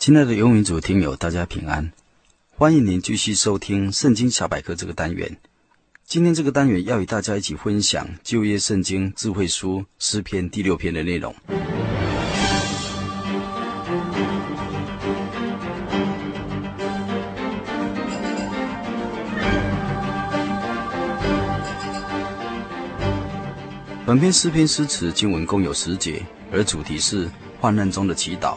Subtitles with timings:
[0.00, 1.92] 亲爱的游民族听友，大家平安！
[2.56, 5.36] 欢迎您继续收听《圣经小百科》这个单元。
[6.06, 11.34] 今天这个单元要与大家一起分享旧约圣经智慧书诗篇第六篇的内容。
[24.06, 28.56] 本篇诗篇诗词经文共有十节，而主题是患难中的祈祷。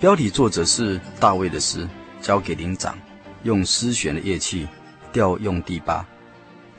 [0.00, 1.88] 标题作者是大卫的诗，
[2.20, 2.98] 交给灵长，
[3.44, 4.66] 用丝弦的乐器，
[5.12, 6.06] 调用第八。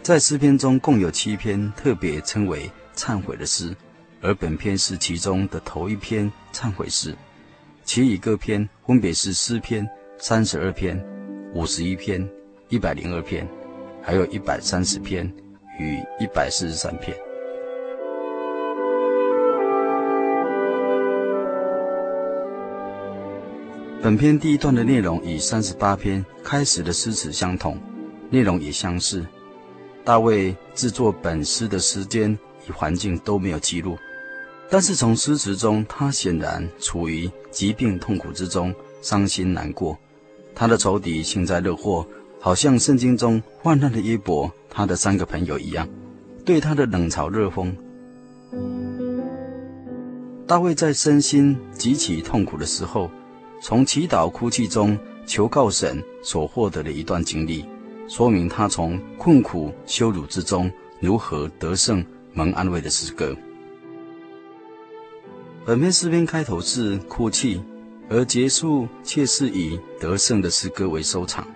[0.03, 3.75] 在诗篇中共有七篇特别称为忏悔的诗，
[4.21, 7.15] 而本篇是其中的头一篇忏悔诗。
[7.83, 9.87] 其余各篇分别是诗篇
[10.19, 11.01] 三十二篇、
[11.53, 12.27] 五十一篇、
[12.69, 13.47] 一百零二篇，
[14.03, 15.25] 还有一百三十篇
[15.79, 17.15] 与一百四十三篇。
[24.05, 27.75] 本篇第一段的内容与三十八篇开始的诗词相同，
[28.29, 29.25] 内容也相似。
[30.03, 32.37] 大卫制作本诗的时间
[32.69, 33.97] 与环境都没有记录，
[34.69, 39.97] 但是从诗词中，他显然处于疾病痛苦之中，伤心难过。
[40.53, 42.05] 他的仇敌幸灾乐祸，
[42.39, 45.89] 好像圣经中患难的约伯，他的三个朋友一样，
[46.45, 47.73] 对他的冷嘲热讽。
[50.45, 53.09] 大卫在身心极其痛苦的时候，
[53.67, 54.95] 从祈祷哭泣中
[55.25, 57.65] 求告神所获得的一段经历，
[58.07, 63.35] 说明他从困苦羞辱之中如何得胜蒙安慰的诗歌。
[65.65, 67.59] 本篇诗篇开头是哭泣，
[68.07, 71.47] 而结束却是以得胜的诗歌为收场。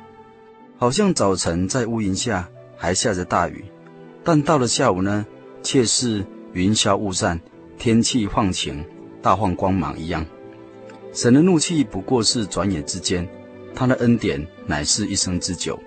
[0.80, 3.64] 好像早晨在乌云下还下着大雨，
[4.24, 5.24] 但到了下午呢，
[5.62, 7.40] 却是云消雾散，
[7.78, 8.84] 天气放晴，
[9.22, 10.26] 大放光芒一样。
[11.22, 13.28] 神的怒气不过是转眼之间，
[13.76, 15.78] 他的恩典乃是一生之久。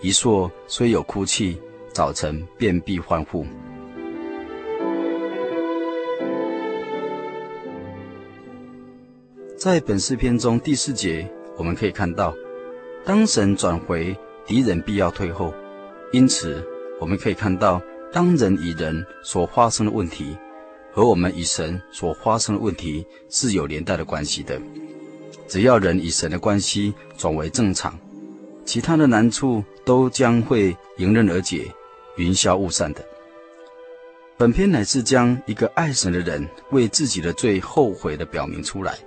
[0.00, 1.60] 一朔虽有哭泣，
[1.92, 3.44] 早晨便必欢呼。
[9.58, 12.34] 在本诗篇中第四节，我们可以看到，
[13.04, 14.16] 当神转回，
[14.46, 15.52] 敌人必要退后。
[16.12, 16.66] 因此，
[16.98, 20.34] 我们可以看到，当人与人所发生的问题。
[20.92, 24.60] 和我们与神所发生的问题是有连带的关系的。
[25.48, 27.98] 只要人与神的关系转为正常，
[28.64, 31.66] 其他的难处都将会迎刃而解，
[32.16, 33.04] 云消雾散的。
[34.36, 38.98] 本篇乃是将一个爱神的人为自己的罪后悔的表明出来。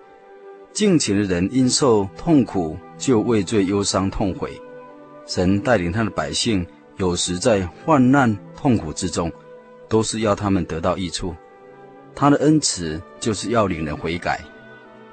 [0.72, 4.60] 敬虔的人因受痛苦就畏罪忧伤痛悔。
[5.26, 6.66] 神带领他的百姓，
[6.98, 9.32] 有时在患难痛苦之中，
[9.88, 11.34] 都是要他们得到益处。
[12.16, 14.40] 他的恩慈就是要领人悔改，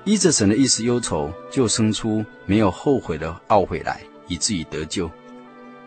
[0.05, 5.11] 依着神的意思忧愁，就生出没有后悔的懊悔来，以至于得救。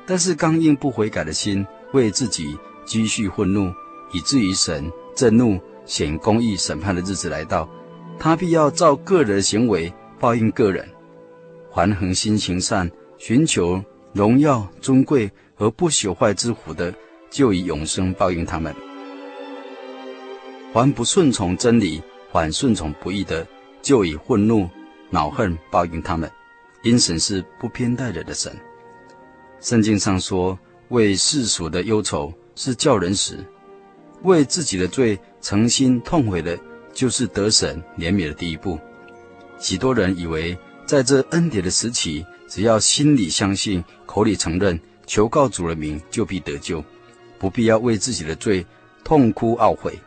[0.05, 3.73] 但是刚硬不悔改的心，为自己积蓄愤怒，
[4.11, 7.67] 以至于神震怒显公义审判的日子来到，
[8.19, 10.87] 他必要照个人的行为报应个人。
[11.73, 13.83] 凡恒心行善、寻求
[14.13, 16.93] 荣耀尊贵和不朽坏之福的，
[17.29, 18.75] 就以永生报应他们。
[20.75, 22.03] 凡不顺从真理，
[22.33, 23.47] 反顺从不义的，
[23.81, 24.69] 就以愤怒、
[25.09, 26.29] 恼恨报应他们。
[26.83, 28.53] 因神是不偏待人的神。
[29.61, 33.37] 圣经上说，为世俗的忧愁是叫人死；
[34.23, 36.59] 为自己的罪诚心痛悔的，
[36.93, 38.77] 就是得神怜悯的第一步。
[39.57, 44.77] 许多人以为，在这恩典的时期，只要心里相信、口里承认、
[45.07, 46.83] 求告主的名，就必得救，
[47.39, 48.65] 不必要为自己的罪
[49.05, 49.97] 痛哭懊悔。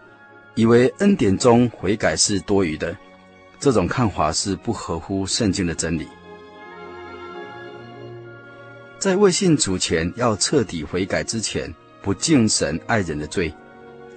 [0.58, 2.96] 以为恩典中悔改是多余的，
[3.60, 6.04] 这种看法是不合乎圣经的真理。
[8.98, 11.72] 在未信主前要彻底悔改之前，
[12.02, 13.52] 不敬神爱人的罪；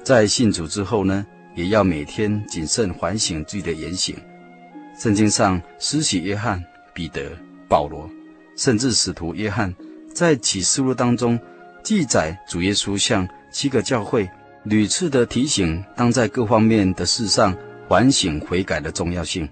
[0.02, 1.24] 在信主之后呢，
[1.54, 4.16] 也要每天谨慎反省自己的言行。
[4.98, 6.60] 圣经上施洗约翰、
[6.92, 7.30] 彼得、
[7.70, 8.10] 保罗，
[8.58, 9.72] 甚至使徒约翰，
[10.12, 11.40] 在启示录当中
[11.84, 14.28] 记载主耶稣向七个教会
[14.64, 17.56] 屡次的提醒，当在各方面的事上
[17.90, 19.50] 反省悔改的重要性。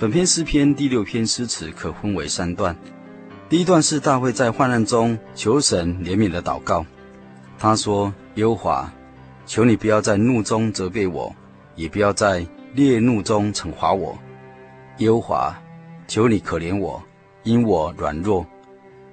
[0.00, 2.76] 本篇诗篇第六篇诗词可分为三段。
[3.48, 6.84] 第一段是大卫在患难中求神怜悯的祷告。
[7.58, 8.92] 他说：“耶和华，
[9.46, 11.34] 求你不要在怒中责备我，
[11.76, 14.16] 也不要在烈怒中惩罚我。
[14.98, 15.54] 耶和华，
[16.08, 17.02] 求你可怜我，
[17.42, 18.46] 因我软弱。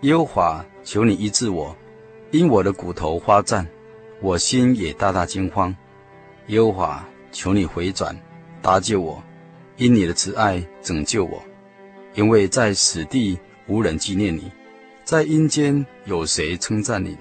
[0.02, 1.76] 耶和华，求你医治我，
[2.32, 3.68] 因我的骨头发战，
[4.22, 5.76] 我心也大大惊慌。
[6.48, 8.18] 耶和华，求你回转，
[8.62, 9.22] 搭救我。”
[9.78, 11.42] 因你的慈爱拯救我，
[12.14, 13.40] 因为在死地
[13.72, 14.52] 无人纪念你，
[15.06, 17.16] 在阴间有谁称赞你？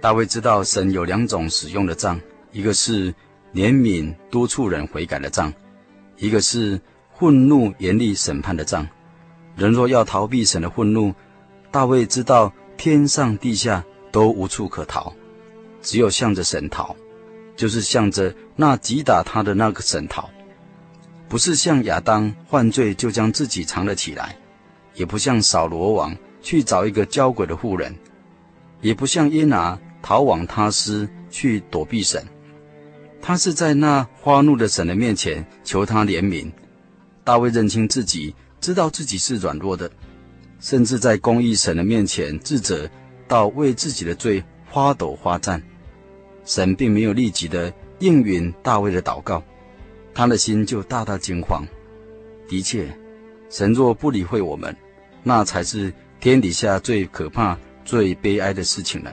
[0.00, 2.18] 大卫知道神有两种使用的杖，
[2.50, 3.12] 一个是
[3.52, 5.52] 怜悯督促人悔改的杖，
[6.16, 6.80] 一个是
[7.18, 8.88] 愤怒严厉审判的杖。
[9.54, 11.12] 人若要逃避神的愤怒，
[11.70, 15.12] 大卫知道天上地下都无处可逃，
[15.82, 16.96] 只有向着神逃，
[17.54, 20.30] 就是向着那击打他的那个神逃。
[21.28, 24.38] 不是像亚当犯罪就将自己藏了起来，
[24.94, 27.94] 也不像扫罗王去找一个交鬼的妇人，
[28.80, 32.24] 也不像耶拿逃往他施去躲避神。
[33.20, 36.50] 他是在那发怒的神的面前求他怜悯。
[37.24, 39.90] 大卫认清自己，知道自己是软弱的，
[40.60, 42.88] 甚至在公义神的面前自责，
[43.26, 45.62] 到为自己的罪花抖花战。
[46.44, 49.42] 神并没有立即的应允大卫的祷告。
[50.12, 51.66] 他的心就大大惊慌。
[52.46, 52.86] 的确，
[53.48, 54.76] 神若不理会我们，
[55.24, 59.12] 那才是天底下最可怕、最悲哀的事情了。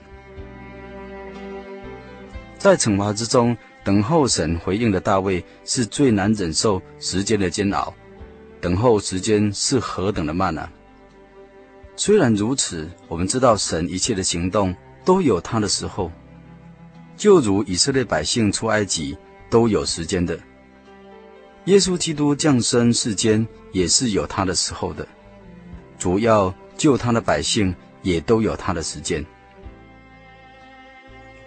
[2.60, 7.92] 在惩罚之中等候神回应的大卫，是最难忍受时间的煎熬。
[8.60, 10.72] 等候时间是何等的慢啊！
[11.96, 16.12] 虽然如此，我们知道神一切的行动都有他的时候，
[17.18, 19.18] 就如以色列百姓出埃及
[19.50, 20.40] 都有时间的。
[21.66, 25.08] 耶稣基督降生世间也是有他的时候的，
[26.01, 29.24] 主要救他的百姓也都有他的时间。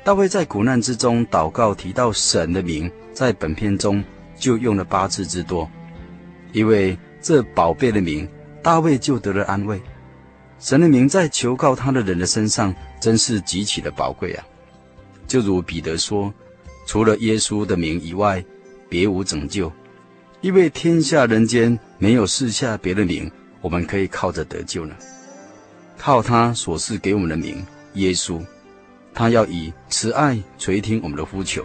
[0.04, 4.04] 大卫在苦难之中祷告，提到神的名，在本篇中
[4.36, 5.68] 就用了八次之多，
[6.52, 8.28] 因为这宝贝的名，
[8.62, 9.82] 大卫就得了安慰。
[10.60, 14.46] 神的名在求告他的人的身上，真是极其的宝贵啊！
[15.26, 16.32] 就如彼得说
[16.86, 18.44] ：“除了耶稣的名以外，
[18.88, 19.72] 别无拯救。”
[20.42, 23.28] 因为天下人间没有赐下别的名，
[23.64, 24.94] 我们可以靠着得救呢。
[25.96, 27.64] 靠他所赐给我们的名，
[27.94, 28.44] 耶稣，
[29.14, 31.64] 他要以慈爱垂听我们的呼求。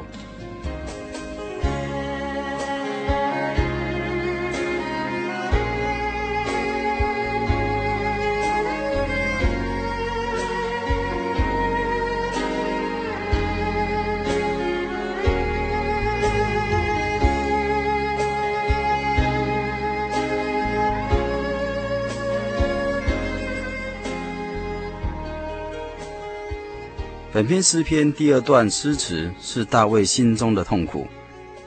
[27.39, 31.07] 本篇诗篇第二段诗词是大卫心中的痛苦。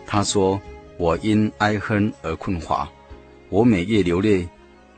[0.06, 0.60] 他说
[1.00, 2.86] ：“我因哀哼而困乏，
[3.48, 4.46] 我每夜流泪，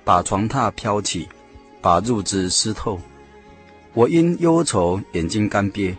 [0.02, 1.28] 把床榻漂起，
[1.80, 3.00] 把褥子湿透。
[3.92, 5.94] 我因忧愁眼睛干瘪，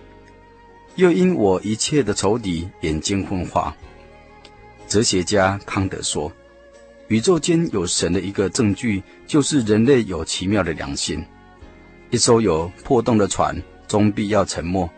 [0.96, 3.74] 又因我一切的仇敌眼睛昏花。”
[4.90, 6.30] 哲学家康德说
[7.08, 11.24] ：“宇宙间有神的一个证据，就是人类有奇妙的良心。
[12.10, 13.56] 一艘有破洞的船。”
[13.88, 14.90] 终必要沉没。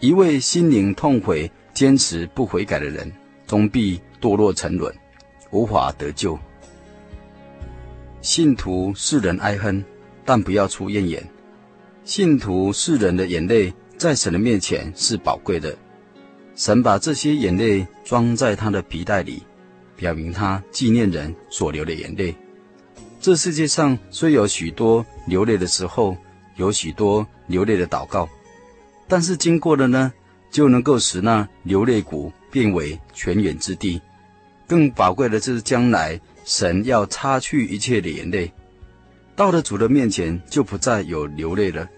[0.00, 3.10] 一位心灵痛悔、坚持不悔改的人，
[3.46, 4.94] 终必堕落沉沦，
[5.50, 6.38] 无法得救。
[8.20, 9.82] 信徒世人哀恨，
[10.24, 11.26] 但不要出怨言。
[12.04, 15.74] 信徒世人的眼泪，在神的面前是宝贵的。
[16.54, 19.42] 神把这些眼泪装在他的皮带里，
[19.96, 22.34] 表明他纪念人所流的眼泪。
[23.20, 26.16] 这世界上虽有许多流泪的时候。
[26.56, 28.28] 有许多流泪的祷告，
[29.08, 30.12] 但是经过了呢，
[30.50, 34.00] 就能够使那流泪谷变为泉源之地。
[34.66, 38.50] 更宝贵的是将来神要擦去一切的眼泪，
[39.36, 41.88] 到了主的面前就不再有流泪了。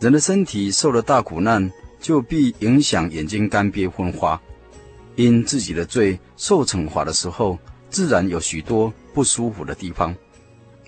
[0.00, 1.70] 人的身体受了大苦难，
[2.00, 4.40] 就必影响眼睛干瘪昏花。
[5.16, 7.58] 因自己的罪受惩罚的时候，
[7.90, 10.14] 自然有许多不舒服的地方，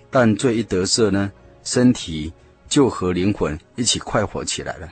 [0.09, 1.29] 但罪一得赦呢，
[1.63, 2.31] 身体
[2.71, 4.87] 就和灵魂一起快活起来了。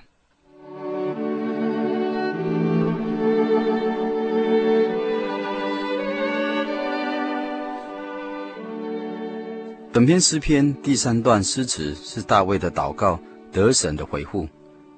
[9.93, 13.17] 本篇诗篇第三段诗词是大卫的祷告，
[13.49, 14.45] 得神的回复。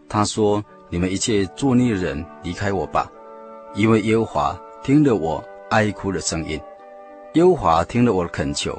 [0.10, 3.08] 他说：“你们一切作孽的人，离开我吧，
[3.76, 6.60] 因为耶和华听了我哀哭的声音，
[7.36, 8.76] 耶和华听了我的恳求，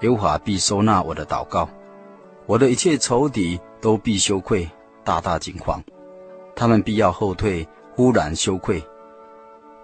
[0.00, 1.68] 耶和华必收纳我的祷告，
[2.46, 4.68] 我的一切仇敌都必羞愧，
[5.04, 5.82] 大大惊慌，
[6.54, 8.82] 他们必要后退，忽然羞愧。”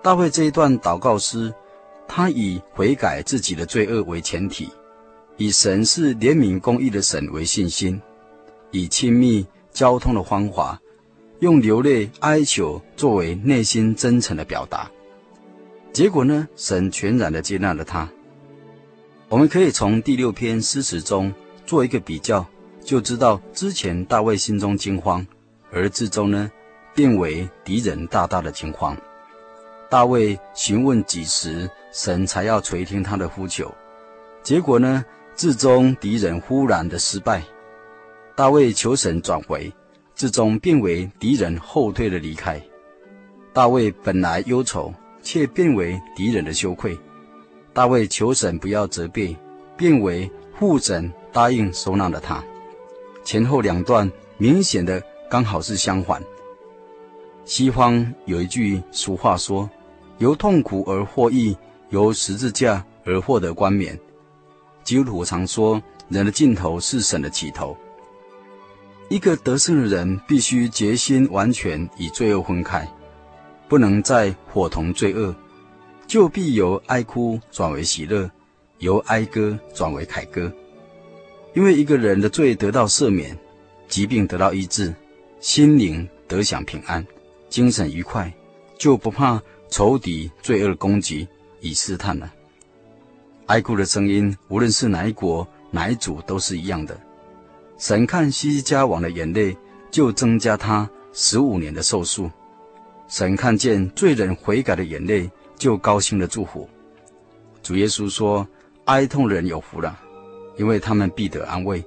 [0.02, 1.52] 大卫这一段祷告诗，
[2.08, 4.68] 他以悔改自己的罪恶为前提。
[5.36, 8.00] 以神是怜悯公义的神为信心，
[8.70, 10.80] 以亲密交通的方法，
[11.40, 14.90] 用流泪哀求作为内心真诚的表达。
[15.92, 18.08] 结果呢，神全然的接纳了他。
[19.28, 21.32] 我们可以从第六篇诗词中
[21.66, 22.46] 做一个比较，
[22.84, 25.26] 就知道之前大卫心中惊慌，
[25.70, 26.50] 而至终呢，
[26.94, 28.96] 变为敌人大大的惊慌。
[29.88, 33.72] 大卫询问几时神才要垂听他的呼求，
[34.42, 35.04] 结果呢？
[35.34, 37.42] 至终敌人忽然的失败，
[38.36, 39.72] 大卫求神转回，
[40.14, 42.60] 至终变为敌人后退的离开。
[43.54, 44.92] 大卫本来忧愁，
[45.22, 46.98] 却变为敌人的羞愧。
[47.72, 49.34] 大卫求神不要责备，
[49.74, 52.42] 变为护神答应收纳了他。
[53.24, 56.22] 前后两段明显的刚好是相反。
[57.44, 59.68] 西方有一句俗话说
[60.18, 61.56] ：“由痛苦而获益，
[61.90, 63.98] 由十字架而获得冠冕。”
[64.84, 67.76] 基督徒常说，人的尽头是神的起头。
[69.08, 72.88] 一个得胜的人必须决心完全与罪恶分开，
[73.68, 75.34] 不能再伙同罪恶，
[76.06, 78.30] 就必由哀哭转为喜乐，
[78.78, 80.50] 由哀歌转为凯歌。
[81.54, 83.36] 因为一个人的罪得到赦免，
[83.88, 84.94] 疾病得到医治，
[85.40, 87.06] 心灵得享平安，
[87.48, 88.32] 精神愉快，
[88.78, 91.28] 就不怕仇敌罪恶的攻击
[91.60, 92.32] 与试探了。
[93.46, 96.98] 哀哭的声音，无论是哪一国、哪一族，都是一样的。
[97.76, 99.54] 神看西西家王的眼泪，
[99.90, 102.30] 就增加他十五年的寿数；
[103.08, 106.66] 神看见罪人悔改的眼泪，就高兴的祝福。
[107.62, 108.46] 主耶稣说
[108.86, 110.00] ：“哀痛的人有福了，
[110.56, 111.82] 因为他们必得安慰。”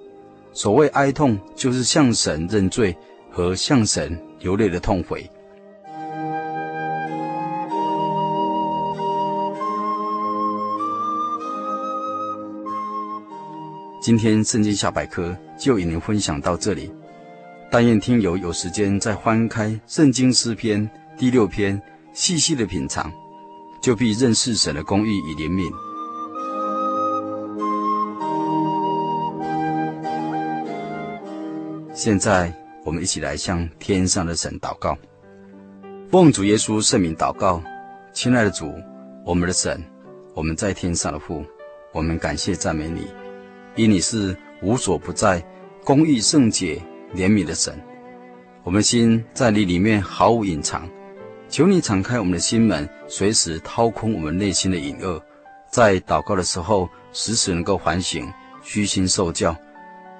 [0.53, 2.95] 所谓哀痛，就是向神认罪
[3.29, 5.29] 和向神流泪的痛悔。
[14.01, 16.89] 今天圣经小百科就与您分享到这里，
[17.69, 21.81] 但愿听友有时间再翻开圣经诗篇第六篇，
[22.13, 23.12] 细细的品尝，
[23.81, 25.85] 就必认识神的公义与怜悯。
[32.06, 34.96] 现在我们一起来向天上的神祷告，
[36.12, 37.60] 奉主耶稣圣名祷告，
[38.14, 38.72] 亲爱的主，
[39.26, 39.84] 我们的神，
[40.36, 41.44] 我们在天上的父，
[41.92, 43.08] 我们感谢赞美你。
[43.74, 45.44] 因你是无所不在、
[45.84, 46.80] 公义圣洁、
[47.16, 47.76] 怜悯的神，
[48.64, 50.88] 我们心在你里面毫无隐藏。
[51.50, 55.20] 求你敞开我们的心门，随时掏空我们内心的隐恶，
[55.72, 58.32] 在祷告的时候，时时能够反省、
[58.62, 59.58] 虚心受教，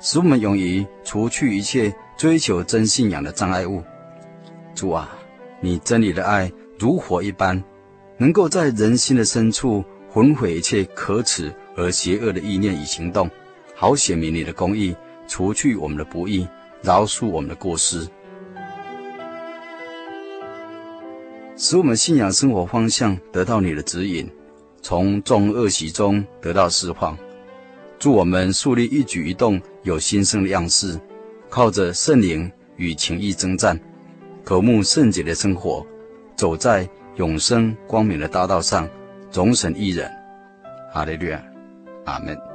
[0.06, 3.84] 使我们勇于除去一切追求真信仰的障碍物。
[4.76, 5.10] 主啊，
[5.60, 7.62] 你真理的爱如火一般，
[8.20, 9.84] 能够在人心的深处
[10.14, 13.28] 焚毁一切可耻而邪恶的意念与行动。
[13.74, 14.96] 好显明你的公义，
[15.28, 16.48] 除去我们的不义，
[16.84, 18.08] 饶恕我们的过失，
[21.58, 24.30] 使我们信仰生活方向得到你的指引，
[24.84, 27.18] 从众恶习中得到释放。
[27.98, 31.00] 祝我们树立一举一动有新生的样式，
[31.48, 33.80] 靠着圣灵与情谊征战，
[34.44, 35.86] 渴慕圣洁的生活，
[36.36, 38.90] 走在永生光明的大道上，
[39.30, 40.12] 总神一人。
[40.92, 41.40] 哈利略，
[42.06, 42.55] 阿门。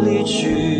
[0.00, 0.79] 离去。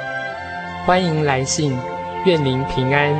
[0.83, 1.77] 欢迎来信，
[2.25, 3.13] 愿您平安。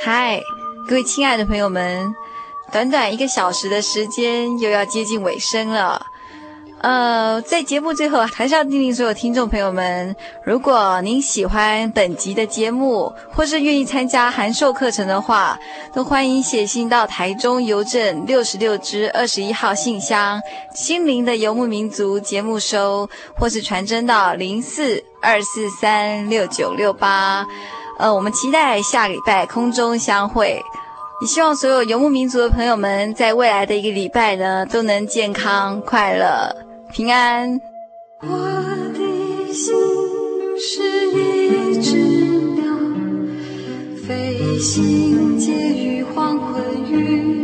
[0.00, 0.40] 嗨，
[0.88, 2.14] 各位亲爱的朋友们，
[2.70, 6.06] 短短一个小时的时间又要接近尾声了。
[6.80, 10.14] 呃，在节目最后，还是要叮咛所有听众朋友们：
[10.44, 15.58] 如果您喜欢本集的节目，或是愿意参加函授课程的话，
[15.92, 20.40] 都欢迎写信到台中邮政六十六支二十一号信箱
[20.72, 27.44] “心灵的游牧民族”节目收，或是传真到零四二四三六九六八。
[27.98, 30.62] 呃，我们期待下礼拜空中相会。
[31.20, 36.67] 也希望所有游牧民族的朋友们，在未来的一个礼拜呢，都能健康快乐。
[36.98, 37.60] 平安。
[38.22, 38.26] 我
[38.92, 39.72] 的心
[40.58, 40.82] 是
[41.12, 41.96] 一只
[42.56, 42.74] 鸟，
[44.04, 47.37] 飞行借于黄昏与